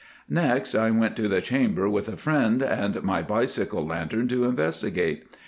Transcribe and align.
Next, 0.29 0.73
I 0.73 0.89
went 0.89 1.15
to 1.17 1.27
the 1.27 1.41
chamber 1.41 1.87
with 1.87 2.09
a 2.09 2.17
friend 2.17 2.63
and 2.63 3.03
my 3.03 3.21
bicycle 3.21 3.85
lantern 3.85 4.27
to 4.29 4.45
investigate. 4.45 5.25